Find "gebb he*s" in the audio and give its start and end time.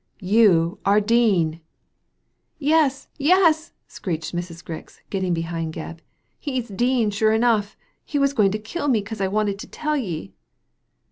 5.75-6.69